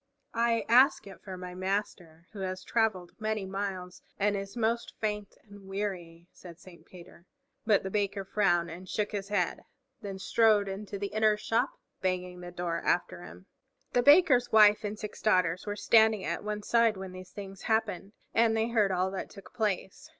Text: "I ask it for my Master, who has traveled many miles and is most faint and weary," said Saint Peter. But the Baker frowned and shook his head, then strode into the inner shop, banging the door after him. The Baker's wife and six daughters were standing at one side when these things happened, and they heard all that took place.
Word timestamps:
"I 0.33 0.65
ask 0.67 1.05
it 1.05 1.21
for 1.21 1.37
my 1.37 1.53
Master, 1.53 2.25
who 2.31 2.39
has 2.39 2.63
traveled 2.63 3.11
many 3.19 3.45
miles 3.45 4.01
and 4.17 4.35
is 4.35 4.57
most 4.57 4.95
faint 4.99 5.37
and 5.43 5.67
weary," 5.67 6.27
said 6.33 6.57
Saint 6.57 6.87
Peter. 6.87 7.27
But 7.67 7.83
the 7.83 7.91
Baker 7.91 8.25
frowned 8.25 8.71
and 8.71 8.89
shook 8.89 9.11
his 9.11 9.27
head, 9.29 9.63
then 10.01 10.17
strode 10.17 10.67
into 10.67 10.97
the 10.97 11.13
inner 11.13 11.37
shop, 11.37 11.79
banging 12.01 12.39
the 12.39 12.49
door 12.49 12.81
after 12.83 13.21
him. 13.21 13.45
The 13.93 14.01
Baker's 14.01 14.51
wife 14.51 14.83
and 14.83 14.97
six 14.97 15.21
daughters 15.21 15.67
were 15.67 15.75
standing 15.75 16.25
at 16.25 16.43
one 16.43 16.63
side 16.63 16.97
when 16.97 17.11
these 17.11 17.29
things 17.29 17.61
happened, 17.61 18.13
and 18.33 18.57
they 18.57 18.69
heard 18.69 18.91
all 18.91 19.11
that 19.11 19.29
took 19.29 19.53
place. 19.53 20.09